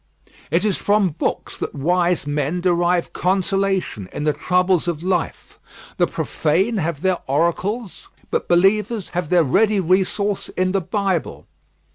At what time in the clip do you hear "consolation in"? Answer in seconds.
3.13-4.23